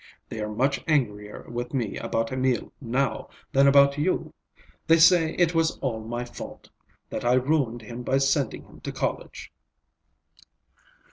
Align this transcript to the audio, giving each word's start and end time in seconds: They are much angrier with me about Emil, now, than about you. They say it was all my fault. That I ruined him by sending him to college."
They 0.29 0.39
are 0.41 0.49
much 0.49 0.83
angrier 0.87 1.45
with 1.47 1.75
me 1.75 1.95
about 1.97 2.31
Emil, 2.31 2.73
now, 2.81 3.29
than 3.51 3.67
about 3.67 3.99
you. 3.99 4.33
They 4.87 4.97
say 4.97 5.35
it 5.35 5.53
was 5.53 5.77
all 5.77 5.99
my 5.99 6.25
fault. 6.25 6.71
That 7.11 7.23
I 7.23 7.33
ruined 7.33 7.83
him 7.83 8.01
by 8.01 8.17
sending 8.17 8.63
him 8.63 8.79
to 8.81 8.91
college." 8.91 9.51